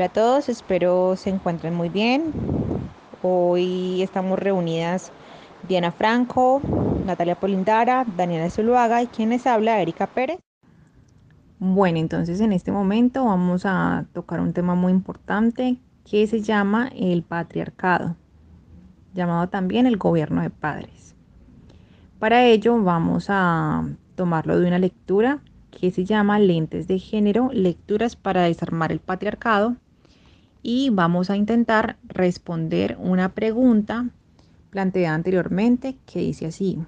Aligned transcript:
Hola 0.00 0.06
a 0.06 0.12
todos, 0.14 0.48
espero 0.48 1.14
se 1.14 1.28
encuentren 1.28 1.74
muy 1.74 1.90
bien. 1.90 2.32
Hoy 3.20 4.00
estamos 4.00 4.38
reunidas 4.38 5.12
Diana 5.68 5.92
Franco, 5.92 6.62
Natalia 7.04 7.34
Polindara, 7.34 8.06
Daniela 8.16 8.48
Zuluaga 8.48 9.02
y 9.02 9.08
quien 9.08 9.28
les 9.28 9.46
habla, 9.46 9.78
Erika 9.82 10.06
Pérez. 10.06 10.38
Bueno, 11.58 11.98
entonces 11.98 12.40
en 12.40 12.54
este 12.54 12.72
momento 12.72 13.26
vamos 13.26 13.66
a 13.66 14.06
tocar 14.14 14.40
un 14.40 14.54
tema 14.54 14.74
muy 14.74 14.90
importante 14.90 15.76
que 16.10 16.26
se 16.26 16.40
llama 16.40 16.90
el 16.96 17.22
patriarcado, 17.22 18.16
llamado 19.12 19.50
también 19.50 19.86
el 19.86 19.98
gobierno 19.98 20.40
de 20.40 20.48
padres. 20.48 21.14
Para 22.18 22.46
ello 22.46 22.82
vamos 22.82 23.26
a 23.28 23.86
tomarlo 24.14 24.58
de 24.58 24.66
una 24.66 24.78
lectura 24.78 25.40
que 25.70 25.90
se 25.90 26.06
llama 26.06 26.38
Lentes 26.38 26.88
de 26.88 26.98
Género, 26.98 27.50
Lecturas 27.52 28.16
para 28.16 28.44
desarmar 28.44 28.92
el 28.92 29.00
patriarcado. 29.00 29.76
Y 30.62 30.90
vamos 30.90 31.30
a 31.30 31.36
intentar 31.36 31.96
responder 32.06 32.96
una 33.00 33.30
pregunta 33.30 34.08
planteada 34.70 35.14
anteriormente 35.14 35.96
que 36.06 36.20
dice 36.20 36.46
así. 36.46 36.78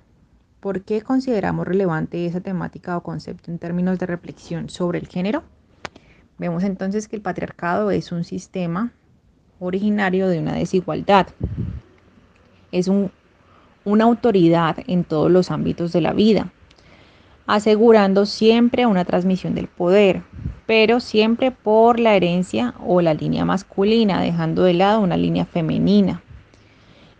¿Por 0.60 0.82
qué 0.82 1.02
consideramos 1.02 1.66
relevante 1.66 2.26
esa 2.26 2.40
temática 2.40 2.96
o 2.96 3.02
concepto 3.02 3.50
en 3.50 3.58
términos 3.58 3.98
de 3.98 4.06
reflexión 4.06 4.68
sobre 4.68 4.98
el 4.98 5.08
género? 5.08 5.42
Vemos 6.38 6.62
entonces 6.64 7.08
que 7.08 7.16
el 7.16 7.22
patriarcado 7.22 7.90
es 7.90 8.12
un 8.12 8.24
sistema 8.24 8.92
originario 9.58 10.28
de 10.28 10.38
una 10.38 10.54
desigualdad. 10.54 11.28
Es 12.70 12.88
un, 12.88 13.10
una 13.84 14.04
autoridad 14.04 14.78
en 14.86 15.04
todos 15.04 15.30
los 15.30 15.50
ámbitos 15.50 15.92
de 15.92 16.00
la 16.00 16.12
vida 16.12 16.52
asegurando 17.46 18.26
siempre 18.26 18.86
una 18.86 19.04
transmisión 19.04 19.54
del 19.54 19.68
poder, 19.68 20.22
pero 20.66 21.00
siempre 21.00 21.50
por 21.50 21.98
la 21.98 22.14
herencia 22.14 22.74
o 22.84 23.00
la 23.00 23.14
línea 23.14 23.44
masculina, 23.44 24.20
dejando 24.20 24.62
de 24.62 24.74
lado 24.74 25.00
una 25.00 25.16
línea 25.16 25.44
femenina. 25.44 26.22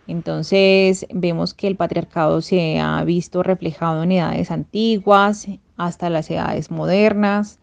Entonces 0.07 1.07
vemos 1.13 1.53
que 1.53 1.67
el 1.67 1.75
patriarcado 1.75 2.41
se 2.41 2.79
ha 2.79 3.03
visto 3.03 3.41
reflejado 3.41 4.03
en 4.03 4.13
edades 4.13 4.51
antiguas 4.51 5.47
hasta 5.77 6.09
las 6.09 6.29
edades 6.29 6.71
modernas 6.71 7.59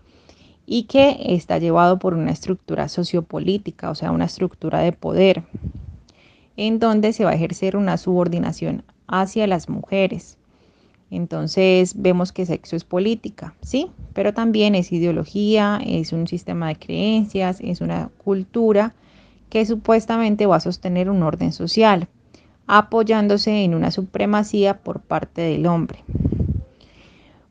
y 0.66 0.84
que 0.84 1.16
está 1.20 1.58
llevado 1.58 1.98
por 1.98 2.14
una 2.14 2.31
estructura 2.31 2.88
sociopolítica, 2.88 3.91
o 3.91 3.94
sea, 3.94 4.12
una 4.12 4.27
estructura 4.27 4.78
de 4.78 4.92
poder, 4.92 5.42
en 6.56 6.78
donde 6.78 7.12
se 7.12 7.25
va 7.25 7.33
a 7.33 7.34
ejercer 7.34 7.77
una 7.77 7.97
subordinación 7.97 8.84
hacia 9.06 9.47
las 9.47 9.69
mujeres. 9.69 10.38
Entonces 11.11 11.94
vemos 11.97 12.33
que 12.33 12.47
sexo 12.47 12.77
es 12.77 12.84
política, 12.84 13.55
¿sí? 13.62 13.89
Pero 14.12 14.33
también 14.33 14.75
es 14.75 14.92
ideología, 14.92 15.80
es 15.84 16.12
un 16.12 16.28
sistema 16.28 16.69
de 16.69 16.77
creencias, 16.77 17.61
es 17.61 17.80
una 17.80 18.11
cultura 18.22 18.94
que 19.48 19.66
supuestamente 19.66 20.47
va 20.47 20.56
a 20.56 20.61
sostener 20.61 21.11
un 21.11 21.22
orden 21.25 21.53
social, 21.53 22.06
apoyándose 22.69 23.64
en 23.64 23.75
una 23.75 23.91
supremacía 23.91 24.78
por 24.78 25.00
parte 25.00 25.42
del 25.42 25.66
hombre. 25.66 26.05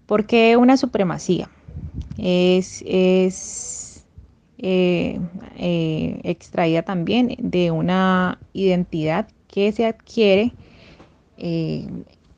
¿Por 0.05 0.25
qué 0.25 0.55
una 0.55 0.77
supremacía? 0.77 1.49
Es, 2.17 2.81
es 2.87 4.05
eh, 4.57 5.19
eh, 5.57 6.19
extraída 6.23 6.83
también 6.83 7.35
de 7.39 7.71
una 7.71 8.39
identidad 8.53 9.27
que 9.47 9.71
se 9.71 9.85
adquiere 9.85 10.53
eh, 11.37 11.87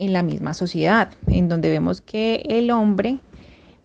en 0.01 0.13
la 0.13 0.23
misma 0.23 0.55
sociedad, 0.55 1.11
en 1.27 1.47
donde 1.47 1.69
vemos 1.69 2.01
que 2.01 2.43
el 2.49 2.71
hombre 2.71 3.19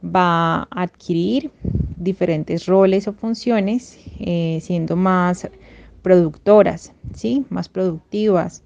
va 0.03 0.63
a 0.63 0.69
adquirir 0.71 1.51
diferentes 1.97 2.65
roles 2.65 3.07
o 3.07 3.13
funciones, 3.13 3.99
eh, 4.19 4.59
siendo 4.63 4.97
más 4.97 5.47
productoras, 6.01 6.95
¿sí? 7.15 7.45
más 7.51 7.69
productivas 7.69 8.63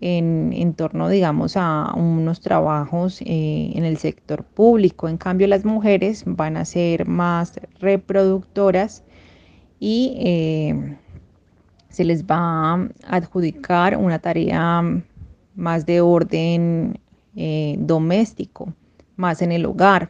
en, 0.00 0.72
torno, 0.74 1.10
digamos, 1.10 1.56
a 1.56 1.92
unos 1.94 2.40
trabajos 2.40 3.20
eh, 3.20 3.72
en 3.74 3.84
el 3.84 3.98
sector 3.98 4.42
público. 4.42 5.08
En 5.08 5.18
cambio, 5.18 5.46
las 5.46 5.66
mujeres 5.66 6.22
van 6.24 6.56
a 6.56 6.64
ser 6.64 7.06
más 7.06 7.60
reproductoras 7.80 9.04
y 9.78 10.16
eh, 10.20 10.96
se 11.90 12.04
les 12.04 12.24
va 12.24 12.74
a 12.74 12.88
adjudicar 13.08 13.96
una 13.96 14.20
tarea 14.20 15.02
más 15.58 15.84
de 15.84 16.00
orden 16.00 17.00
eh, 17.36 17.76
doméstico, 17.78 18.72
más 19.16 19.42
en 19.42 19.52
el 19.52 19.66
hogar. 19.66 20.08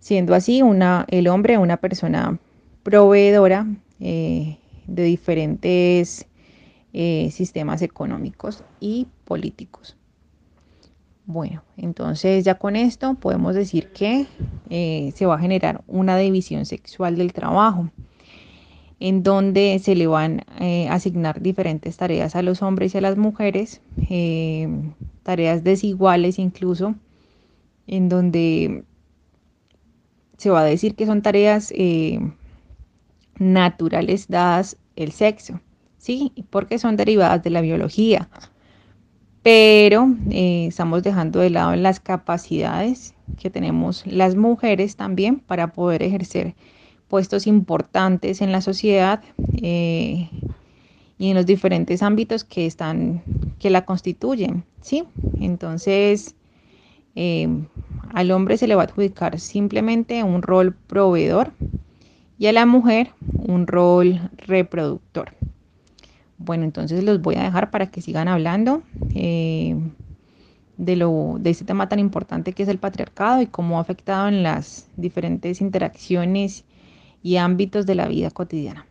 Siendo 0.00 0.34
así, 0.34 0.62
el 1.08 1.28
hombre 1.28 1.58
una 1.58 1.76
persona 1.76 2.38
proveedora 2.82 3.66
eh, 4.00 4.56
de 4.86 5.02
diferentes 5.02 6.26
eh, 6.94 7.30
sistemas 7.30 7.82
económicos 7.82 8.64
y 8.80 9.06
políticos. 9.24 9.94
Bueno, 11.26 11.62
entonces 11.76 12.42
ya 12.44 12.54
con 12.54 12.74
esto 12.74 13.14
podemos 13.14 13.54
decir 13.54 13.92
que 13.92 14.26
se 15.14 15.26
va 15.26 15.34
a 15.34 15.38
generar 15.38 15.82
una 15.86 16.16
división 16.16 16.64
sexual 16.64 17.16
del 17.16 17.34
trabajo 17.34 17.90
en 19.00 19.22
donde 19.22 19.78
se 19.82 19.94
le 19.94 20.06
van 20.06 20.40
a 20.56 20.66
eh, 20.66 20.88
asignar 20.88 21.40
diferentes 21.40 21.96
tareas 21.96 22.34
a 22.34 22.42
los 22.42 22.62
hombres 22.62 22.94
y 22.94 22.98
a 22.98 23.00
las 23.00 23.16
mujeres, 23.16 23.80
eh, 24.10 24.68
tareas 25.22 25.62
desiguales 25.62 26.38
incluso, 26.38 26.96
en 27.86 28.08
donde 28.08 28.84
se 30.36 30.50
va 30.50 30.60
a 30.60 30.64
decir 30.64 30.94
que 30.94 31.06
son 31.06 31.22
tareas 31.22 31.72
eh, 31.76 32.20
naturales 33.38 34.26
dadas 34.28 34.76
el 34.96 35.12
sexo, 35.12 35.60
¿sí? 35.98 36.32
Porque 36.50 36.78
son 36.78 36.96
derivadas 36.96 37.42
de 37.42 37.50
la 37.50 37.60
biología. 37.60 38.28
Pero 39.42 40.14
estamos 40.30 41.04
dejando 41.04 41.38
de 41.38 41.50
lado 41.50 41.74
las 41.76 42.00
capacidades 42.00 43.14
que 43.40 43.48
tenemos 43.48 44.04
las 44.06 44.34
mujeres 44.34 44.96
también 44.96 45.38
para 45.38 45.72
poder 45.72 46.02
ejercer 46.02 46.54
puestos 47.08 47.46
importantes 47.46 48.40
en 48.40 48.52
la 48.52 48.60
sociedad 48.60 49.22
eh, 49.62 50.28
y 51.18 51.30
en 51.30 51.34
los 51.34 51.46
diferentes 51.46 52.02
ámbitos 52.02 52.44
que 52.44 52.66
están 52.66 53.22
que 53.58 53.70
la 53.70 53.84
constituyen 53.84 54.64
sí 54.80 55.04
entonces 55.40 56.36
eh, 57.14 57.48
al 58.12 58.30
hombre 58.30 58.56
se 58.56 58.68
le 58.68 58.74
va 58.74 58.82
a 58.82 58.84
adjudicar 58.84 59.40
simplemente 59.40 60.22
un 60.22 60.42
rol 60.42 60.74
proveedor 60.74 61.52
y 62.38 62.46
a 62.46 62.52
la 62.52 62.64
mujer 62.66 63.10
un 63.32 63.66
rol 63.66 64.30
reproductor. 64.46 65.34
Bueno 66.38 66.64
entonces 66.64 67.02
los 67.02 67.20
voy 67.20 67.34
a 67.34 67.42
dejar 67.42 67.70
para 67.70 67.90
que 67.90 68.00
sigan 68.00 68.28
hablando 68.28 68.82
eh, 69.14 69.76
de, 70.76 70.96
lo, 70.96 71.36
de 71.40 71.50
este 71.50 71.64
tema 71.64 71.88
tan 71.88 71.98
importante 71.98 72.52
que 72.52 72.62
es 72.62 72.68
el 72.68 72.78
patriarcado 72.78 73.42
y 73.42 73.46
cómo 73.46 73.78
ha 73.78 73.80
afectado 73.80 74.28
en 74.28 74.44
las 74.44 74.88
diferentes 74.96 75.60
interacciones 75.60 76.64
y 77.22 77.36
ámbitos 77.36 77.86
de 77.86 77.94
la 77.94 78.08
vida 78.08 78.30
cotidiana. 78.30 78.86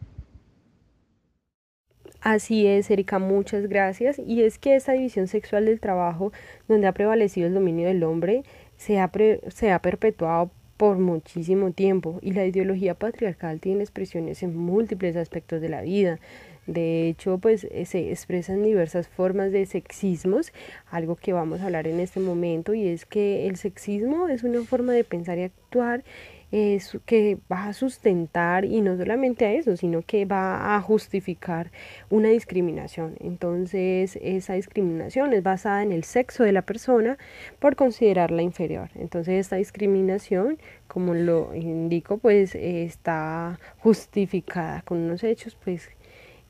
Así 2.21 2.67
es, 2.67 2.89
Erika, 2.89 3.19
muchas 3.19 3.67
gracias. 3.67 4.19
Y 4.19 4.43
es 4.43 4.57
que 4.57 4.75
esa 4.75 4.93
división 4.93 5.27
sexual 5.27 5.65
del 5.65 5.79
trabajo, 5.79 6.33
donde 6.67 6.87
ha 6.87 6.91
prevalecido 6.91 7.47
el 7.47 7.53
dominio 7.53 7.87
del 7.87 8.03
hombre, 8.03 8.43
se 8.75 8.99
ha, 8.99 9.09
se 9.49 9.71
ha 9.71 9.81
perpetuado 9.81 10.51
por 10.77 10.97
muchísimo 10.99 11.71
tiempo 11.71 12.19
y 12.21 12.33
la 12.33 12.45
ideología 12.45 12.93
patriarcal 12.93 13.59
tiene 13.59 13.81
expresiones 13.81 14.43
en 14.43 14.55
múltiples 14.55 15.15
aspectos 15.15 15.61
de 15.61 15.69
la 15.69 15.81
vida. 15.81 16.19
De 16.67 17.07
hecho, 17.07 17.37
pues 17.37 17.65
eh, 17.71 17.85
se 17.85 18.11
expresan 18.11 18.61
diversas 18.61 19.07
formas 19.07 19.51
de 19.51 19.65
sexismos, 19.65 20.53
algo 20.91 21.15
que 21.15 21.33
vamos 21.33 21.61
a 21.61 21.65
hablar 21.65 21.87
en 21.87 21.99
este 21.99 22.19
momento, 22.19 22.73
y 22.73 22.87
es 22.87 23.05
que 23.05 23.47
el 23.47 23.57
sexismo 23.57 24.27
es 24.27 24.43
una 24.43 24.61
forma 24.63 24.93
de 24.93 25.03
pensar 25.03 25.37
y 25.37 25.43
actuar 25.43 26.03
es 26.51 26.97
que 27.05 27.37
va 27.51 27.65
a 27.67 27.73
sustentar 27.73 28.63
y 28.65 28.81
no 28.81 28.95
solamente 28.97 29.45
a 29.45 29.53
eso, 29.53 29.75
sino 29.75 30.01
que 30.01 30.25
va 30.25 30.75
a 30.75 30.81
justificar 30.81 31.71
una 32.09 32.29
discriminación. 32.29 33.15
Entonces, 33.19 34.17
esa 34.21 34.53
discriminación 34.53 35.33
es 35.33 35.43
basada 35.43 35.83
en 35.83 35.91
el 35.91 36.03
sexo 36.03 36.43
de 36.43 36.53
la 36.53 36.61
persona 36.61 37.17
por 37.59 37.75
considerarla 37.75 38.41
inferior. 38.41 38.89
Entonces, 38.95 39.35
esta 39.41 39.57
discriminación, 39.57 40.57
como 40.87 41.13
lo 41.13 41.53
indico, 41.53 42.17
pues 42.17 42.55
está 42.55 43.59
justificada 43.79 44.81
con 44.83 44.99
unos 44.99 45.23
hechos, 45.23 45.57
pues 45.63 45.89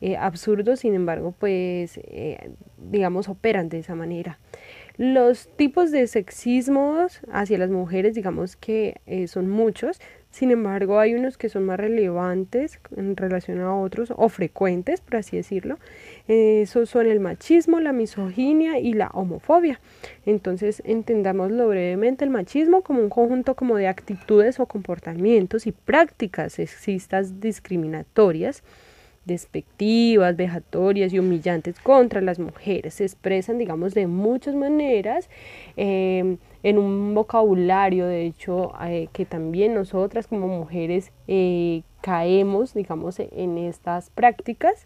eh, 0.01 0.15
absurdos, 0.17 0.81
sin 0.81 0.94
embargo, 0.94 1.33
pues, 1.38 1.99
eh, 2.03 2.51
digamos, 2.77 3.29
operan 3.29 3.69
de 3.69 3.79
esa 3.79 3.95
manera. 3.95 4.38
Los 4.97 5.47
tipos 5.55 5.91
de 5.91 6.07
sexismos 6.07 7.19
hacia 7.31 7.57
las 7.59 7.69
mujeres, 7.69 8.15
digamos 8.15 8.55
que 8.55 8.99
eh, 9.05 9.27
son 9.27 9.49
muchos, 9.49 9.99
Sin 10.29 10.51
embargo, 10.51 10.99
hay 10.99 11.15
unos 11.15 11.38
que 11.38 11.49
son 11.49 11.63
más 11.63 11.79
relevantes 11.79 12.79
en 12.95 13.15
relación 13.15 13.59
a 13.61 13.75
otros 13.75 14.13
o 14.15 14.29
frecuentes, 14.29 15.01
por 15.01 15.15
así 15.15 15.38
decirlo. 15.38 15.79
Esos 16.27 16.89
son 16.89 17.07
el 17.07 17.19
machismo, 17.19 17.79
la 17.79 17.93
misoginia 17.93 18.77
y 18.77 18.93
la 18.93 19.07
homofobia. 19.13 19.79
Entonces, 20.25 20.83
entendámoslo 20.85 21.69
brevemente, 21.69 22.23
el 22.23 22.29
machismo 22.29 22.81
como 22.83 23.00
un 23.00 23.09
conjunto 23.09 23.55
como 23.55 23.77
de 23.77 23.88
actitudes 23.88 24.59
o 24.59 24.67
comportamientos 24.67 25.65
y 25.65 25.71
prácticas 25.71 26.53
sexistas 26.53 27.39
discriminatorias 27.39 28.63
despectivas, 29.27 30.35
vejatorias 30.35 31.13
y 31.13 31.19
humillantes 31.19 31.79
contra 31.79 32.21
las 32.21 32.39
mujeres. 32.39 32.95
Se 32.95 33.03
expresan, 33.03 33.57
digamos, 33.57 33.94
de 33.94 34.07
muchas 34.07 34.56
maneras, 34.56 35.29
em, 35.75 36.38
en 36.63 36.77
un 36.77 37.13
vocabulario, 37.13 38.07
de 38.07 38.25
hecho, 38.25 38.71
eh, 38.81 39.09
que 39.13 39.25
también 39.25 39.75
nosotras 39.75 40.27
como 40.27 40.47
mujeres 40.47 41.12
eh, 41.27 41.83
caemos, 42.01 42.74
digamos, 42.74 43.19
en 43.19 43.57
estas 43.57 44.09
prácticas 44.09 44.85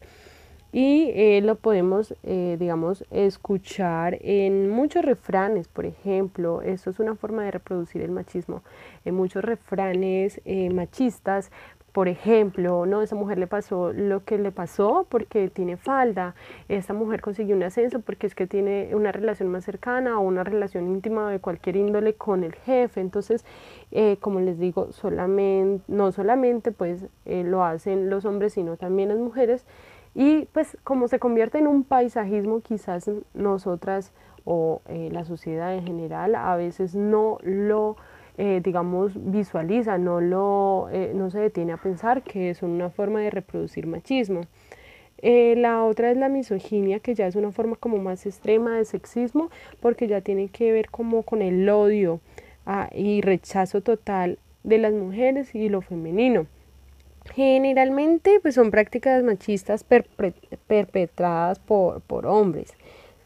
y 0.74 1.12
eh, 1.14 1.42
lo 1.44 1.56
podemos, 1.56 2.16
digamos, 2.24 3.04
escuchar 3.12 4.18
en 4.22 4.70
muchos 4.70 5.04
refranes, 5.04 5.68
por 5.68 5.86
ejemplo, 5.86 6.62
esto 6.62 6.90
es 6.90 7.00
una 7.00 7.16
forma 7.16 7.44
de 7.44 7.52
reproducir 7.52 8.02
el 8.02 8.12
machismo, 8.12 8.64
en 9.04 9.16
muchos 9.16 9.44
refranes 9.44 10.40
machistas 10.72 11.52
por 11.92 12.08
ejemplo, 12.08 12.86
no, 12.86 13.02
esa 13.02 13.16
mujer 13.16 13.38
le 13.38 13.48
pasó 13.48 13.92
lo 13.92 14.24
que 14.24 14.38
le 14.38 14.52
pasó 14.52 15.06
porque 15.10 15.50
tiene 15.50 15.76
falda, 15.76 16.36
esta 16.70 16.94
mujer 16.94 17.22
consiguió 17.22 17.56
un 17.56 17.64
ascenso 17.64 18.00
porque 18.00 18.28
es 18.28 18.36
que 18.36 18.48
tiene 18.48 18.92
una 18.94 19.12
relación 19.12 19.50
más 19.50 19.66
cercana 19.66 20.18
o 20.18 20.22
una 20.22 20.44
relación 20.44 20.88
íntima 20.88 21.30
de 21.30 21.40
cualquier 21.40 21.76
índole 21.76 22.14
con 22.14 22.44
el 22.44 22.56
jefe. 22.56 23.02
Entonces, 23.02 23.44
eh, 23.92 24.18
como 24.22 24.40
les 24.40 24.58
digo, 24.58 24.92
solamente, 24.94 25.84
no 25.88 26.12
solamente 26.12 26.72
pues 26.72 27.06
eh, 27.26 27.44
lo 27.44 27.64
hacen 27.66 28.10
los 28.10 28.24
hombres, 28.24 28.54
sino 28.54 28.78
también 28.78 29.10
las 29.10 29.18
mujeres. 29.18 29.66
Y 30.16 30.46
pues 30.54 30.78
como 30.84 31.08
se 31.08 31.20
convierte 31.20 31.58
en 31.58 31.68
un 31.68 31.84
paisajismo, 31.84 32.62
quizás 32.62 33.10
nosotras 33.34 34.14
o 34.46 34.82
eh, 34.88 35.10
la 35.12 35.26
sociedad 35.26 35.74
en 35.74 35.86
general 35.86 36.36
a 36.36 36.56
veces 36.56 36.96
no 36.96 37.38
lo 37.44 37.98
eh, 38.38 38.62
digamos, 38.64 39.12
visualiza, 39.16 39.98
no, 39.98 40.22
lo, 40.22 40.90
eh, 40.92 41.12
no 41.14 41.30
se 41.30 41.40
detiene 41.40 41.74
a 41.74 41.78
pensar 41.78 42.24
que 42.24 42.50
es 42.50 42.64
una 42.64 42.90
forma 42.90 43.20
de 43.20 43.30
reproducir 43.30 43.88
machismo. 43.88 44.42
Eh, 45.18 45.56
la 45.58 45.84
otra 45.84 46.12
es 46.12 46.18
la 46.18 46.30
misoginia, 46.30 47.00
que 47.00 47.14
ya 47.14 47.28
es 47.28 47.36
una 47.36 47.52
forma 47.52 47.76
como 47.76 47.98
más 47.98 48.26
extrema 48.26 48.78
de 48.78 48.86
sexismo, 48.86 49.52
porque 49.80 50.08
ya 50.08 50.22
tiene 50.22 50.48
que 50.50 50.72
ver 50.72 50.90
como 50.90 51.24
con 51.24 51.42
el 51.42 51.70
odio 51.70 52.20
ah, 52.66 52.90
y 52.94 53.22
rechazo 53.22 53.82
total 53.82 54.40
de 54.64 54.78
las 54.78 54.94
mujeres 54.94 55.54
y 55.54 55.70
lo 55.70 55.82
femenino. 55.82 56.48
Generalmente 57.36 58.40
pues 58.42 58.56
son 58.56 58.72
prácticas 58.72 59.24
machistas 59.24 59.84
perpetradas 59.84 61.60
por, 61.60 62.02
por 62.02 62.26
hombres 62.26 62.74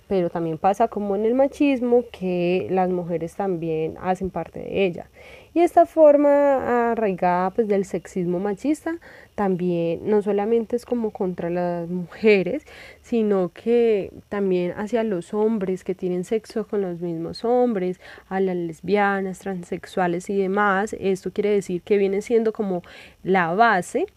pero 0.07 0.29
también 0.29 0.57
pasa 0.57 0.87
como 0.87 1.15
en 1.15 1.25
el 1.25 1.33
machismo 1.33 2.03
que 2.11 2.67
las 2.69 2.89
mujeres 2.89 3.35
también 3.35 3.95
hacen 4.01 4.29
parte 4.29 4.59
de 4.59 4.85
ella. 4.85 5.09
Y 5.53 5.61
esta 5.61 5.85
forma 5.85 6.91
arraigada 6.91 7.49
pues 7.51 7.67
del 7.69 7.85
sexismo 7.85 8.39
machista 8.39 8.97
también 9.35 10.01
no 10.03 10.21
solamente 10.21 10.75
es 10.75 10.85
como 10.85 11.11
contra 11.11 11.49
las 11.49 11.89
mujeres, 11.89 12.65
sino 13.01 13.49
que 13.53 14.11
también 14.27 14.73
hacia 14.75 15.03
los 15.03 15.33
hombres 15.33 15.83
que 15.83 15.95
tienen 15.95 16.25
sexo 16.25 16.67
con 16.67 16.81
los 16.81 16.99
mismos 16.99 17.45
hombres, 17.45 18.01
a 18.27 18.41
las 18.41 18.55
lesbianas, 18.55 19.39
transexuales 19.39 20.29
y 20.29 20.37
demás. 20.37 20.93
Esto 20.99 21.31
quiere 21.31 21.51
decir 21.51 21.81
que 21.81 21.97
viene 21.97 22.21
siendo 22.21 22.51
como 22.51 22.81
la 23.23 23.53
base 23.53 24.07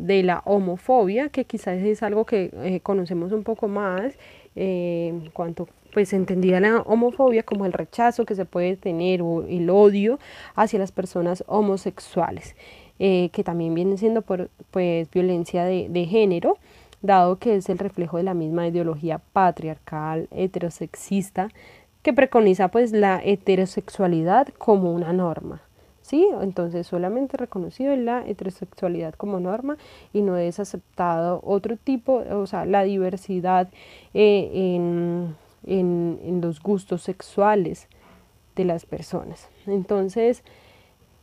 de 0.00 0.22
la 0.22 0.42
homofobia, 0.44 1.28
que 1.28 1.44
quizás 1.44 1.78
es 1.78 2.02
algo 2.02 2.24
que 2.24 2.50
eh, 2.62 2.80
conocemos 2.80 3.32
un 3.32 3.42
poco 3.42 3.68
más 3.68 4.14
en 4.56 5.22
eh, 5.26 5.30
cuanto 5.32 5.68
pues 5.92 6.12
entendida 6.12 6.60
la 6.60 6.78
homofobia 6.82 7.42
como 7.42 7.66
el 7.66 7.72
rechazo 7.72 8.24
que 8.24 8.34
se 8.34 8.44
puede 8.44 8.76
tener 8.76 9.22
o 9.22 9.42
el 9.42 9.68
odio 9.70 10.18
hacia 10.54 10.78
las 10.78 10.92
personas 10.92 11.44
homosexuales, 11.46 12.54
eh, 12.98 13.30
que 13.32 13.44
también 13.44 13.74
viene 13.74 13.96
siendo 13.96 14.22
pues 14.22 15.10
violencia 15.10 15.64
de, 15.64 15.88
de 15.88 16.06
género, 16.06 16.58
dado 17.02 17.38
que 17.38 17.56
es 17.56 17.68
el 17.68 17.78
reflejo 17.78 18.18
de 18.18 18.22
la 18.22 18.34
misma 18.34 18.68
ideología 18.68 19.20
patriarcal, 19.32 20.28
heterosexista, 20.30 21.48
que 22.02 22.12
preconiza 22.12 22.68
pues 22.68 22.92
la 22.92 23.20
heterosexualidad 23.22 24.48
como 24.58 24.92
una 24.92 25.12
norma. 25.12 25.62
¿Sí? 26.10 26.28
Entonces 26.40 26.88
solamente 26.88 27.36
reconocido 27.36 27.94
la 27.94 28.26
heterosexualidad 28.26 29.14
como 29.14 29.38
norma 29.38 29.76
y 30.12 30.22
no 30.22 30.36
es 30.36 30.58
aceptado 30.58 31.40
otro 31.44 31.76
tipo, 31.76 32.24
o 32.32 32.46
sea, 32.46 32.66
la 32.66 32.82
diversidad 32.82 33.68
eh, 34.12 34.50
en, 34.74 35.36
en, 35.66 36.40
los 36.40 36.60
gustos 36.60 37.02
sexuales 37.02 37.86
de 38.56 38.64
las 38.64 38.86
personas. 38.86 39.48
Entonces, 39.66 40.42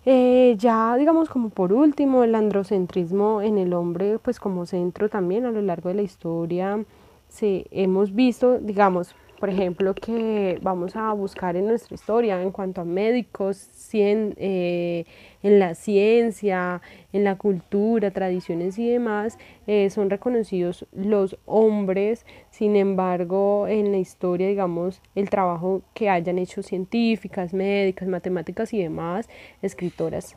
eh, 0.06 0.56
ya 0.58 0.96
digamos 0.96 1.28
como 1.28 1.50
por 1.50 1.74
último, 1.74 2.24
el 2.24 2.34
androcentrismo 2.34 3.42
en 3.42 3.58
el 3.58 3.74
hombre, 3.74 4.20
pues 4.20 4.40
como 4.40 4.66
centro 4.66 5.10
también 5.10 5.44
a 5.46 5.52
lo 5.52 5.62
largo 5.62 5.90
de 5.90 5.96
la 5.96 6.02
historia, 6.02 6.86
se, 7.28 7.68
hemos 7.72 8.16
visto, 8.16 8.58
digamos, 8.60 9.14
por 9.40 9.50
ejemplo, 9.50 9.94
que 9.94 10.60
vamos 10.62 10.96
a 10.96 11.14
buscar 11.14 11.56
en 11.56 11.68
nuestra 11.68 11.96
historia 11.96 12.42
en 12.42 12.52
cuanto 12.52 12.82
a 12.82 12.86
médicos, 12.86 13.70
eh, 13.94 15.06
en 15.44 15.60
la 15.60 15.76
ciencia, 15.76 16.82
en 17.14 17.24
la 17.24 17.38
cultura, 17.38 18.12
tradiciones 18.12 18.80
y 18.80 18.90
demás, 18.90 19.38
eh, 19.68 19.90
son 19.90 20.10
reconocidos 20.10 20.86
los 20.92 21.38
hombres, 21.46 22.26
sin 22.50 22.76
embargo, 22.76 23.68
en 23.68 23.92
la 23.92 23.98
historia, 23.98 24.48
digamos, 24.48 25.02
el 25.16 25.30
trabajo 25.30 25.82
que 25.94 26.10
hayan 26.10 26.40
hecho 26.40 26.64
científicas, 26.64 27.54
médicas, 27.54 28.08
matemáticas 28.08 28.74
y 28.74 28.82
demás, 28.82 29.30
escritoras 29.62 30.36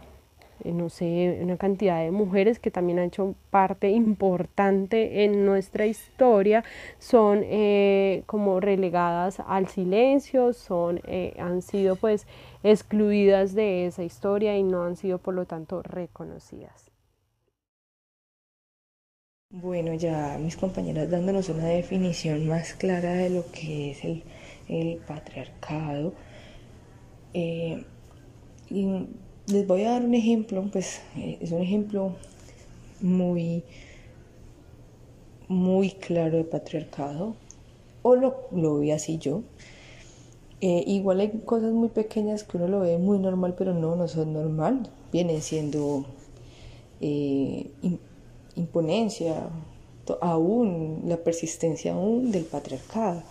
no 0.65 0.89
sé, 0.89 1.39
una 1.43 1.57
cantidad 1.57 2.03
de 2.03 2.11
mujeres 2.11 2.59
que 2.59 2.71
también 2.71 2.99
han 2.99 3.07
hecho 3.07 3.35
parte 3.51 3.91
importante 3.91 5.25
en 5.25 5.45
nuestra 5.47 5.87
historia, 5.87 6.65
son 6.99 7.43
eh, 7.45 8.23
como 8.27 8.61
relegadas 8.61 9.41
al 9.41 9.69
silencio, 9.69 10.53
son, 10.53 11.01
eh, 11.07 11.35
han 11.39 11.63
sido 11.63 11.97
pues 11.97 12.27
excluidas 12.63 13.55
de 13.55 13.87
esa 13.87 14.05
historia 14.05 14.57
y 14.57 14.63
no 14.63 14.85
han 14.85 14.97
sido 14.97 15.19
por 15.19 15.35
lo 15.35 15.47
tanto 15.47 15.83
reconocidas. 15.83 16.91
Bueno, 19.53 19.95
ya 19.95 20.39
mis 20.39 20.57
compañeras 20.57 21.11
dándonos 21.11 21.49
una 21.49 21.67
definición 21.67 22.47
más 22.47 22.75
clara 22.75 23.15
de 23.15 23.31
lo 23.31 23.45
que 23.51 23.91
es 23.91 24.05
el, 24.05 24.23
el 24.69 24.99
patriarcado. 24.99 26.15
Les 29.51 29.67
voy 29.67 29.85
a 29.85 29.93
dar 29.93 30.03
un 30.03 30.15
ejemplo, 30.15 30.65
pues 30.71 31.01
eh, 31.17 31.39
es 31.41 31.51
un 31.53 31.63
ejemplo 31.63 32.15
muy, 33.01 33.65
muy 35.49 35.91
claro 35.91 36.37
de 36.37 36.45
patriarcado, 36.45 37.35
o 38.03 38.15
lo, 38.15 38.49
lo 38.53 38.79
vi 38.79 38.93
así 38.93 39.19
yo. 39.19 39.43
Eh, 40.61 40.85
igual 40.87 41.21
hay 41.21 41.31
cosas 41.45 41.73
muy 41.73 41.89
pequeñas 41.89 42.45
que 42.45 42.59
uno 42.59 42.69
lo 42.69 42.81
ve 42.81 42.99
muy 42.99 43.19
normal, 43.19 43.55
pero 43.57 43.73
no, 43.75 43.97
no 43.97 44.09
son 44.09 44.35
normal. 44.35 44.91
Vienen 45.13 45.41
siendo 45.41 46.05
eh, 47.01 47.71
imponencia, 48.57 49.49
aún 50.21 51.03
la 51.07 51.17
persistencia 51.17 51.95
aún 51.95 52.31
del 52.31 52.45
patriarcado. 52.45 53.23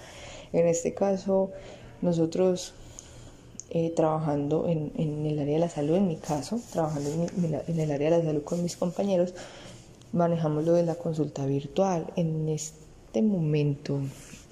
En 0.54 0.68
este 0.68 0.94
caso, 0.94 1.52
nosotros 2.02 2.74
eh, 3.72 3.94
trabajando 3.96 4.68
en, 4.68 4.92
el 5.26 5.40
área 5.40 5.54
de 5.54 5.60
la 5.60 5.70
salud, 5.70 5.96
en 5.96 6.08
mi 6.08 6.16
caso, 6.16 6.60
trabajando 6.72 7.28
en, 7.68 7.80
el 7.80 7.92
área 7.92 8.10
de 8.10 8.18
la 8.18 8.24
salud 8.24 8.44
con 8.44 8.64
mis 8.64 8.76
compañeros, 8.76 9.34
manejamos 10.12 10.66
lo 10.66 10.74
de 10.74 10.84
la 10.84 10.96
consulta 10.96 11.46
virtual. 11.46 12.08
En 12.16 12.50
este 12.50 13.22
momento, 13.22 14.00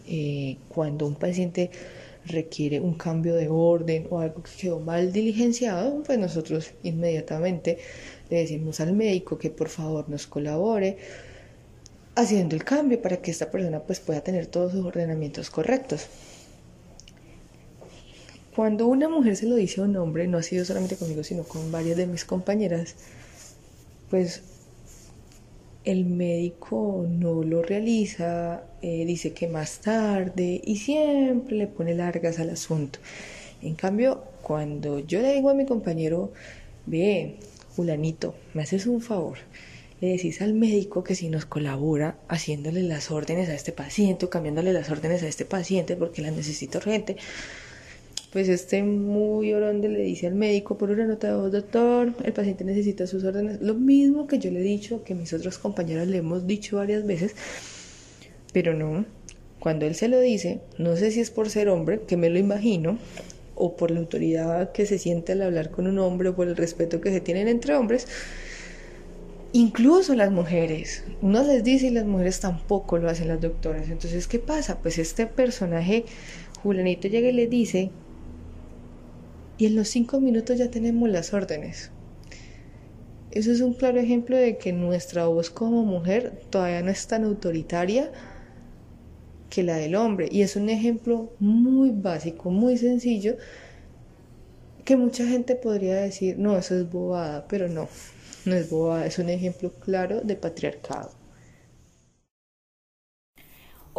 eh, 0.08 0.58
cuando 0.70 1.08
un 1.08 1.16
paciente 1.16 1.72
requiere 2.28 2.80
un 2.80 2.94
cambio 2.94 3.36
de 3.36 3.48
orden 3.50 4.08
o 4.10 4.20
algo 4.20 4.44
que 4.44 4.52
quedó 4.52 4.80
mal 4.80 5.12
diligenciado, 5.12 6.04
pues 6.04 6.20
nosotros 6.20 6.72
inmediatamente 6.84 7.80
le 8.30 8.38
decimos 8.38 8.80
al 8.80 8.94
médico 8.94 9.38
que 9.38 9.50
por 9.50 9.70
favor 9.70 10.10
nos 10.10 10.28
colabore 10.28 10.98
haciendo 12.16 12.56
el 12.56 12.64
cambio 12.64 13.02
para 13.02 13.18
que 13.18 13.32
esta 13.32 13.50
persona 13.50 13.80
pues 13.80 14.00
pueda 14.00 14.22
tener 14.22 14.48
todos 14.48 14.72
sus 14.74 14.86
ordenamientos 14.86 15.50
correctos. 15.50 16.08
Cuando 18.58 18.88
una 18.88 19.08
mujer 19.08 19.36
se 19.36 19.46
lo 19.46 19.56
dice 19.56 19.82
a 19.82 19.84
un 19.84 19.96
hombre, 19.98 20.28
no 20.28 20.40
ha 20.40 20.42
sido 20.42 20.66
solamente 20.66 20.96
conmigo, 20.96 21.24
sino 21.24 21.44
con 21.44 21.72
varias 21.72 21.96
de 21.96 22.08
mis 22.08 22.26
compañeras, 22.26 22.96
pues 24.10 24.42
el 25.84 26.06
médico 26.06 27.06
no 27.08 27.44
lo 27.44 27.62
realiza, 27.62 28.64
eh, 28.82 29.06
dice 29.06 29.32
que 29.34 29.48
más 29.48 29.82
tarde 29.82 30.60
y 30.66 30.78
siempre 30.78 31.56
le 31.56 31.68
pone 31.68 31.94
largas 31.94 32.40
al 32.40 32.50
asunto. 32.50 32.98
En 33.62 33.76
cambio, 33.76 34.24
cuando 34.42 34.98
yo 35.02 35.22
le 35.22 35.36
digo 35.36 35.52
a 35.52 35.54
mi 35.54 35.68
compañero, 35.68 36.32
ve, 36.88 37.36
Julanito, 37.76 38.34
¿me 38.56 38.64
haces 38.64 38.88
un 38.88 39.02
favor? 39.02 39.38
Le 40.02 40.08
decís 40.08 40.42
al 40.42 40.56
médico 40.56 41.04
que 41.04 41.14
si 41.14 41.30
nos 41.30 41.46
colabora 41.46 42.18
haciéndole 42.28 42.82
las 42.82 43.12
órdenes 43.12 43.50
a 43.50 43.54
este 43.54 43.72
paciente 43.72 44.26
o 44.26 44.32
cambiándole 44.32 44.74
las 44.74 44.90
órdenes 44.90 45.22
a 45.22 45.28
este 45.28 45.46
paciente 45.46 45.96
porque 45.96 46.24
las 46.24 46.34
necesito 46.34 46.80
urgente, 46.80 47.18
pues 48.32 48.50
este 48.50 48.84
muy 48.84 49.54
orando 49.54 49.88
le 49.88 50.04
dice 50.04 50.28
al 50.28 50.36
médico 50.36 50.78
por 50.78 50.90
una 50.90 51.06
nota 51.06 51.28
de 51.28 51.36
voz, 51.36 51.52
doctor, 51.52 52.14
el 52.24 52.34
paciente 52.34 52.64
necesita 52.64 53.08
sus 53.08 53.24
órdenes. 53.24 53.62
Lo 53.62 53.74
mismo 53.74 54.28
que 54.28 54.38
yo 54.40 54.52
le 54.52 54.60
he 54.60 54.64
dicho, 54.64 55.04
que 55.04 55.16
mis 55.16 55.32
otros 55.34 55.58
compañeros 55.58 56.08
le 56.08 56.18
hemos 56.18 56.46
dicho 56.46 56.78
varias 56.78 57.06
veces, 57.06 57.36
pero 58.54 58.74
no. 58.74 59.06
Cuando 59.60 59.86
él 59.86 59.96
se 59.96 60.08
lo 60.08 60.20
dice, 60.20 60.62
no 60.78 60.96
sé 60.98 61.12
si 61.12 61.20
es 61.20 61.32
por 61.32 61.50
ser 61.50 61.70
hombre, 61.70 62.02
que 62.08 62.18
me 62.18 62.30
lo 62.30 62.38
imagino, 62.38 62.98
o 63.56 63.76
por 63.76 63.92
la 63.92 64.00
autoridad 64.00 64.72
que 64.72 64.86
se 64.86 65.00
siente 65.00 65.32
al 65.32 65.42
hablar 65.42 65.72
con 65.72 65.88
un 65.88 65.98
hombre, 65.98 66.30
o 66.30 66.36
por 66.36 66.48
el 66.48 66.56
respeto 66.56 67.02
que 67.02 67.12
se 67.12 67.22
tienen 67.22 67.48
entre 67.48 67.76
hombres, 67.76 68.08
incluso 69.54 70.14
las 70.16 70.32
mujeres, 70.32 71.04
uno 71.22 71.44
les 71.44 71.64
dice 71.64 71.88
y 71.88 71.90
las 71.92 72.06
mujeres 72.06 72.40
tampoco 72.40 72.98
lo 72.98 73.10
hacen 73.10 73.30
las 73.30 73.42
doctoras. 73.42 73.90
Entonces, 73.90 74.28
¿qué 74.28 74.38
pasa? 74.38 74.80
Pues 74.80 75.00
este 75.00 75.26
personaje, 75.26 76.06
Julianito, 76.62 77.08
llega 77.08 77.30
y 77.30 77.34
le 77.34 77.48
dice, 77.48 77.90
y 79.58 79.66
en 79.66 79.76
los 79.76 79.90
cinco 79.90 80.20
minutos 80.20 80.58
ya 80.58 80.70
tenemos 80.70 81.10
las 81.10 81.34
órdenes. 81.34 81.92
Eso 83.32 83.52
es 83.52 83.62
un 83.62 83.74
claro 83.74 84.00
ejemplo 84.00 84.38
de 84.38 84.58
que 84.58 84.74
nuestra 84.74 85.28
voz 85.28 85.50
como 85.50 85.84
mujer 85.84 86.42
todavía 86.50 86.82
no 86.82 86.92
es 86.92 87.08
tan 87.08 87.24
autoritaria 87.24 88.12
que 89.50 89.64
la 89.64 89.78
del 89.78 89.96
hombre. 89.96 90.28
Y 90.32 90.42
es 90.42 90.56
un 90.56 90.70
ejemplo 90.70 91.32
muy 91.40 91.92
básico, 91.92 92.50
muy 92.50 92.78
sencillo, 92.78 93.38
que 94.86 94.96
mucha 94.96 95.26
gente 95.26 95.56
podría 95.56 95.96
decir, 95.96 96.40
no, 96.40 96.58
eso 96.58 96.76
es 96.76 96.90
bobada, 96.90 97.46
pero 97.48 97.68
no, 97.68 97.90
no 98.46 98.56
es 98.56 98.70
bobada, 98.70 99.06
es 99.06 99.20
un 99.20 99.30
ejemplo 99.30 99.72
claro 99.74 100.22
de 100.22 100.36
patriarcado. 100.36 101.12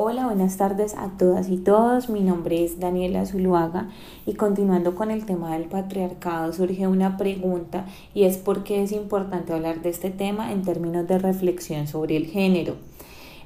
Hola, 0.01 0.27
buenas 0.27 0.57
tardes 0.57 0.95
a 0.95 1.09
todas 1.19 1.49
y 1.49 1.57
todos. 1.57 2.09
Mi 2.09 2.21
nombre 2.21 2.63
es 2.63 2.79
Daniela 2.79 3.27
Zuluaga 3.27 3.89
y 4.27 4.35
continuando 4.35 4.95
con 4.95 5.11
el 5.11 5.27
tema 5.27 5.53
del 5.55 5.65
patriarcado 5.65 6.53
surge 6.53 6.87
una 6.87 7.17
pregunta 7.17 7.85
y 8.15 8.23
es 8.23 8.37
por 8.37 8.63
qué 8.63 8.85
es 8.85 8.93
importante 8.93 9.53
hablar 9.53 9.83
de 9.83 9.89
este 9.89 10.11
tema 10.11 10.53
en 10.53 10.63
términos 10.63 11.09
de 11.09 11.19
reflexión 11.19 11.89
sobre 11.89 12.17
el 12.17 12.27
género. 12.27 12.77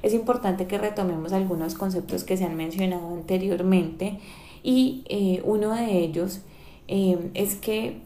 Es 0.03 0.13
importante 0.13 0.67
que 0.67 0.77
retomemos 0.77 1.33
algunos 1.33 1.73
conceptos 1.73 2.23
que 2.23 2.37
se 2.37 2.45
han 2.45 2.55
mencionado 2.55 3.07
anteriormente 3.07 4.19
y 4.61 5.05
eh, 5.09 5.41
uno 5.45 5.73
de 5.73 5.97
ellos 5.97 6.41
eh, 6.87 7.31
es 7.33 7.55
que 7.55 8.01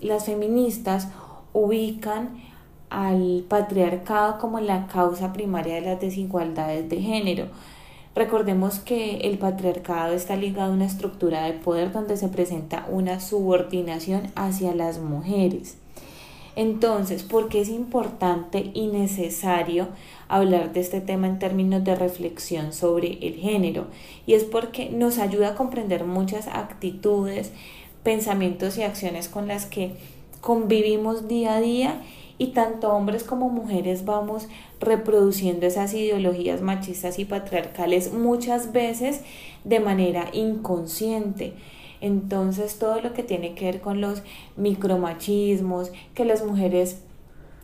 las 0.00 0.24
feministas 0.24 1.06
ubican 1.52 2.49
al 2.90 3.44
patriarcado 3.48 4.38
como 4.38 4.60
la 4.60 4.86
causa 4.88 5.32
primaria 5.32 5.76
de 5.76 5.80
las 5.82 6.00
desigualdades 6.00 6.88
de 6.88 7.00
género. 7.00 7.46
Recordemos 8.14 8.80
que 8.80 9.18
el 9.18 9.38
patriarcado 9.38 10.12
está 10.12 10.34
ligado 10.34 10.72
a 10.72 10.74
una 10.74 10.86
estructura 10.86 11.44
de 11.44 11.52
poder 11.52 11.92
donde 11.92 12.16
se 12.16 12.28
presenta 12.28 12.86
una 12.90 13.20
subordinación 13.20 14.32
hacia 14.34 14.74
las 14.74 14.98
mujeres. 14.98 15.76
Entonces, 16.56 17.22
¿por 17.22 17.48
qué 17.48 17.60
es 17.60 17.68
importante 17.68 18.72
y 18.74 18.88
necesario 18.88 19.88
hablar 20.28 20.72
de 20.72 20.80
este 20.80 21.00
tema 21.00 21.28
en 21.28 21.38
términos 21.38 21.84
de 21.84 21.94
reflexión 21.94 22.72
sobre 22.72 23.18
el 23.26 23.34
género? 23.36 23.86
Y 24.26 24.34
es 24.34 24.42
porque 24.42 24.90
nos 24.90 25.18
ayuda 25.18 25.50
a 25.50 25.54
comprender 25.54 26.04
muchas 26.04 26.48
actitudes, 26.48 27.52
pensamientos 28.02 28.76
y 28.76 28.82
acciones 28.82 29.28
con 29.28 29.46
las 29.46 29.66
que 29.66 29.94
convivimos 30.40 31.28
día 31.28 31.54
a 31.54 31.60
día 31.60 32.02
y 32.40 32.48
tanto 32.48 32.90
hombres 32.90 33.22
como 33.22 33.50
mujeres 33.50 34.06
vamos 34.06 34.48
reproduciendo 34.80 35.66
esas 35.66 35.92
ideologías 35.92 36.62
machistas 36.62 37.18
y 37.18 37.26
patriarcales 37.26 38.14
muchas 38.14 38.72
veces 38.72 39.20
de 39.64 39.78
manera 39.78 40.30
inconsciente. 40.32 41.52
Entonces 42.00 42.78
todo 42.78 42.98
lo 43.02 43.12
que 43.12 43.22
tiene 43.22 43.54
que 43.54 43.66
ver 43.66 43.82
con 43.82 44.00
los 44.00 44.22
micromachismos, 44.56 45.92
que 46.14 46.24
las 46.24 46.42
mujeres 46.42 47.02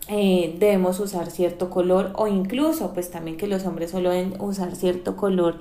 eh, 0.08 0.54
debemos 0.58 1.00
usar 1.00 1.30
cierto 1.30 1.70
color 1.70 2.12
o 2.14 2.26
incluso 2.26 2.92
pues 2.92 3.10
también 3.10 3.38
que 3.38 3.46
los 3.46 3.64
hombres 3.64 3.92
solo 3.92 4.10
deben 4.10 4.38
usar 4.42 4.76
cierto 4.76 5.16
color 5.16 5.58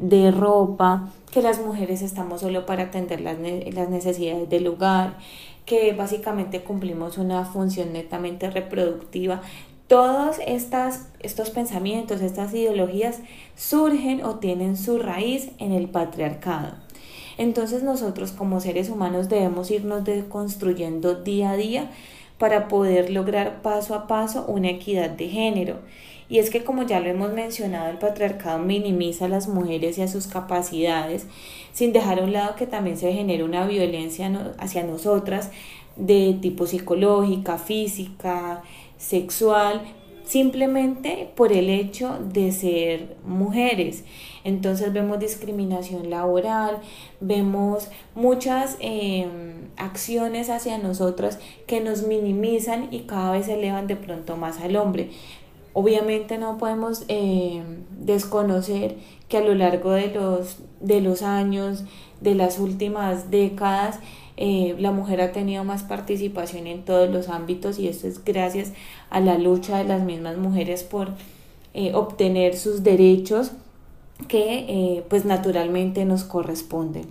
de 0.00 0.32
ropa, 0.32 1.10
que 1.30 1.42
las 1.42 1.60
mujeres 1.60 2.02
estamos 2.02 2.40
solo 2.40 2.66
para 2.66 2.84
atender 2.84 3.20
las, 3.20 3.38
las 3.38 3.88
necesidades 3.88 4.50
del 4.50 4.66
hogar, 4.66 5.16
que 5.68 5.92
básicamente 5.92 6.62
cumplimos 6.62 7.18
una 7.18 7.44
función 7.44 7.92
netamente 7.92 8.50
reproductiva. 8.50 9.42
Todos 9.86 10.36
estos 10.46 11.50
pensamientos, 11.50 12.22
estas 12.22 12.52
ideologías 12.54 13.20
surgen 13.54 14.24
o 14.24 14.36
tienen 14.36 14.76
su 14.76 14.98
raíz 14.98 15.50
en 15.58 15.72
el 15.72 15.88
patriarcado. 15.88 16.74
Entonces 17.36 17.82
nosotros 17.82 18.32
como 18.32 18.60
seres 18.60 18.88
humanos 18.88 19.28
debemos 19.28 19.70
irnos 19.70 20.04
deconstruyendo 20.04 21.22
día 21.22 21.50
a 21.50 21.56
día 21.56 21.90
para 22.38 22.68
poder 22.68 23.10
lograr 23.10 23.62
paso 23.62 23.94
a 23.94 24.06
paso 24.06 24.44
una 24.46 24.70
equidad 24.70 25.10
de 25.10 25.28
género. 25.28 25.80
Y 26.30 26.38
es 26.38 26.50
que 26.50 26.62
como 26.62 26.82
ya 26.82 27.00
lo 27.00 27.08
hemos 27.08 27.32
mencionado, 27.32 27.90
el 27.90 27.98
patriarcado 27.98 28.58
minimiza 28.58 29.24
a 29.24 29.28
las 29.28 29.48
mujeres 29.48 29.96
y 29.98 30.02
a 30.02 30.08
sus 30.08 30.26
capacidades, 30.26 31.26
sin 31.72 31.92
dejar 31.92 32.20
a 32.20 32.24
un 32.24 32.32
lado 32.32 32.54
que 32.54 32.66
también 32.66 32.98
se 32.98 33.12
genera 33.12 33.44
una 33.44 33.66
violencia 33.66 34.30
hacia 34.58 34.84
nosotras 34.84 35.50
de 35.96 36.36
tipo 36.40 36.66
psicológica, 36.66 37.56
física, 37.58 38.62
sexual, 38.98 39.82
simplemente 40.24 41.30
por 41.34 41.52
el 41.52 41.70
hecho 41.70 42.18
de 42.32 42.52
ser 42.52 43.16
mujeres. 43.24 44.04
Entonces 44.48 44.94
vemos 44.94 45.18
discriminación 45.18 46.08
laboral, 46.08 46.78
vemos 47.20 47.90
muchas 48.14 48.78
em, 48.80 49.68
acciones 49.76 50.48
hacia 50.48 50.78
nosotras 50.78 51.38
que 51.66 51.80
nos 51.80 52.04
minimizan 52.04 52.88
y 52.90 53.00
cada 53.00 53.32
vez 53.32 53.46
elevan 53.48 53.86
de 53.86 53.96
pronto 53.96 54.38
más 54.38 54.58
al 54.60 54.76
hombre. 54.76 55.10
Obviamente 55.74 56.38
no 56.38 56.56
podemos 56.56 57.04
eh, 57.08 57.62
desconocer 57.90 58.96
que 59.28 59.36
a 59.36 59.42
lo 59.42 59.54
largo 59.54 59.90
de 59.90 60.08
los, 60.14 60.56
de 60.80 61.02
los 61.02 61.20
años, 61.20 61.84
de 62.22 62.34
las 62.34 62.58
últimas 62.58 63.30
décadas, 63.30 64.00
eh, 64.38 64.76
la 64.78 64.92
mujer 64.92 65.20
ha 65.20 65.32
tenido 65.32 65.62
más 65.64 65.82
participación 65.82 66.66
en 66.66 66.86
todos 66.86 67.10
los 67.10 67.28
ámbitos 67.28 67.78
y 67.78 67.86
esto 67.86 68.08
es 68.08 68.24
gracias 68.24 68.72
a 69.10 69.20
la 69.20 69.36
lucha 69.36 69.76
de 69.76 69.84
las 69.84 70.02
mismas 70.02 70.38
mujeres 70.38 70.84
por 70.84 71.10
eh, 71.74 71.92
obtener 71.94 72.56
sus 72.56 72.82
derechos 72.82 73.52
que 74.26 75.04
pues 75.08 75.24
naturalmente 75.24 76.04
nos 76.04 76.24
corresponden. 76.24 77.04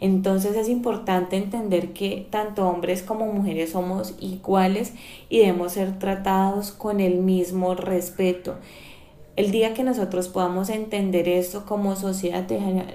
Entonces 0.00 0.56
es 0.56 0.68
importante 0.68 1.36
entender 1.36 1.92
que 1.92 2.26
tanto 2.30 2.68
hombres 2.68 3.02
como 3.02 3.32
mujeres 3.32 3.70
somos 3.70 4.14
iguales 4.20 4.92
y 5.28 5.38
debemos 5.38 5.72
ser 5.72 5.98
tratados 5.98 6.70
con 6.70 7.00
el 7.00 7.18
mismo 7.18 7.74
respeto. 7.74 8.56
El 9.36 9.50
día 9.50 9.74
que 9.74 9.84
nosotros 9.84 10.28
podamos 10.28 10.70
entender 10.70 11.28
esto 11.28 11.66
como 11.66 11.94
sociedad 11.94 12.44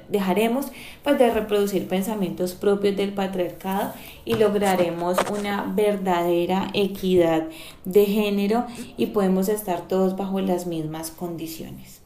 dejaremos 0.10 0.72
pues 1.04 1.20
de 1.20 1.30
reproducir 1.30 1.88
pensamientos 1.88 2.54
propios 2.54 2.98
del 2.98 3.14
patriarcado 3.14 3.94
y 4.26 4.34
lograremos 4.34 5.18
una 5.32 5.72
verdadera 5.76 6.72
equidad 6.74 7.48
de 7.86 8.06
género 8.06 8.66
y 8.98 9.08
podemos 9.08 9.50
estar 9.50 9.88
todos 9.88 10.18
bajo 10.18 10.40
las 10.42 10.66
mismas 10.66 11.12
condiciones. 11.12 12.01